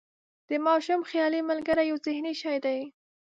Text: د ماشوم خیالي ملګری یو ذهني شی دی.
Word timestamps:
د 0.49 0.51
ماشوم 0.65 1.01
خیالي 1.09 1.41
ملګری 1.49 1.83
یو 1.91 1.97
ذهني 2.05 2.33
شی 2.41 2.57
دی. 2.65 2.79